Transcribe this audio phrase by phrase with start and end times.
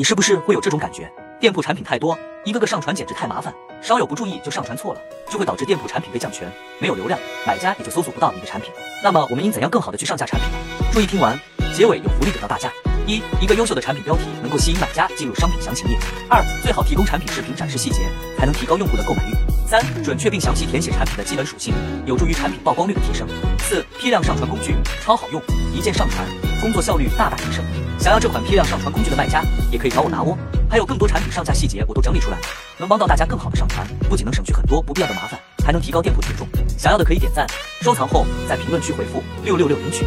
[0.00, 1.12] 你是不是会有这种感觉？
[1.38, 3.52] 店铺产品太多，一个个上传简直太麻烦，
[3.82, 8.72] 稍有不注意就上传错了，就会导致店铺产品被降权，没有流量，买家也就搜索不到你的产品。
[9.04, 10.56] 那么我们应怎样更好的去上架产品呢？
[10.90, 11.38] 注意听完，
[11.76, 12.72] 结尾有福利给到大家。
[13.06, 15.98] 一，一个优秀的产品标题能够吸引买家进入商品详情页。
[16.30, 18.08] 二，最好提供产品视频展示细节，
[18.38, 19.34] 才能提高用户的购买欲。
[19.68, 21.74] 三，准确并详细填写产品的基本属性，
[22.06, 23.28] 有助于产品曝光率的提升。
[23.58, 24.74] 四，批量上传工具
[25.04, 25.42] 超好用，
[25.74, 26.26] 一键上传，
[26.60, 27.64] 工作效率大大提升。
[27.98, 30.36] 想要这款批量上传工具的卖家，也可以找我拿哦。
[30.68, 32.42] 还有更多产品上架细节，我都整理出来了，
[32.78, 36.46] 能帮到大家更好的上传，不仅能省去很多不必要的麻烦，还能提高店铺权重。
[36.78, 37.46] 想要的可以点赞、
[37.82, 40.06] 收藏后，在评论区回复六六六领取。